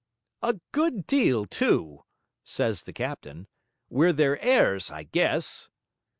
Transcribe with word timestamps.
'A 0.41 0.55
good 0.71 1.05
deal, 1.05 1.45
too,' 1.45 2.03
says 2.43 2.81
the 2.81 2.91
captain. 2.91 3.47
'We're 3.87 4.13
their 4.13 4.39
heirs, 4.39 4.89
I 4.89 5.03
guess.' 5.03 5.69